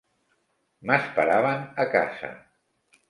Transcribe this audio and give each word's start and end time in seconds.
M'esperaven 0.91 1.61
a 1.85 1.89
casa. 1.97 2.33